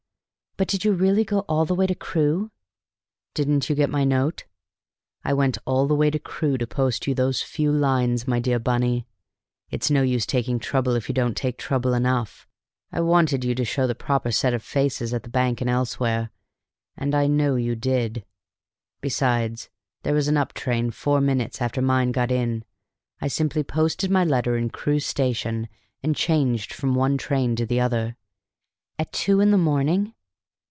"But 0.57 0.67
did 0.67 0.83
you 0.85 0.91
really 0.91 1.23
go 1.23 1.39
all 1.49 1.65
the 1.65 1.73
way 1.73 1.87
to 1.87 1.95
Crewe?" 1.95 2.51
"Didn't 3.33 3.67
you 3.67 3.75
get 3.75 3.89
my 3.89 4.03
note? 4.03 4.43
I 5.23 5.33
went 5.33 5.57
all 5.65 5.87
the 5.87 5.95
way 5.95 6.11
to 6.11 6.19
Crewe 6.19 6.57
to 6.59 6.67
post 6.67 7.07
you 7.07 7.15
those 7.15 7.41
few 7.41 7.71
lines, 7.71 8.27
my 8.27 8.39
dear 8.39 8.59
Bunny! 8.59 9.07
It's 9.71 9.89
no 9.89 10.03
use 10.03 10.25
taking 10.25 10.59
trouble 10.59 10.93
if 10.95 11.07
you 11.09 11.15
don't 11.15 11.35
take 11.37 11.57
trouble 11.57 11.95
enough; 11.95 12.45
I 12.91 12.99
wanted 12.99 13.43
you 13.43 13.55
to 13.55 13.65
show 13.65 13.87
the 13.87 13.95
proper 13.95 14.29
set 14.29 14.53
of 14.53 14.61
faces 14.61 15.13
at 15.15 15.23
the 15.23 15.29
bank 15.29 15.61
and 15.61 15.69
elsewhere, 15.69 16.29
and 16.97 17.15
I 17.15 17.25
know 17.27 17.55
you 17.55 17.75
did. 17.75 18.23
Besides, 18.99 19.69
there 20.03 20.13
was 20.13 20.27
an 20.27 20.37
up 20.37 20.53
train 20.53 20.91
four 20.91 21.21
minutes 21.21 21.59
after 21.59 21.81
mine 21.81 22.11
got 22.11 22.29
in. 22.29 22.65
I 23.21 23.29
simply 23.29 23.63
posted 23.63 24.11
my 24.11 24.25
letter 24.25 24.57
in 24.57 24.69
Crewe 24.69 24.99
station, 24.99 25.69
and 26.03 26.15
changed 26.15 26.71
from 26.73 26.93
one 26.93 27.17
train 27.17 27.55
to 27.55 27.65
the 27.65 27.79
other." 27.79 28.15
"At 28.99 29.11
two 29.11 29.39
in 29.39 29.49
the 29.49 29.57
morning!" 29.57 30.13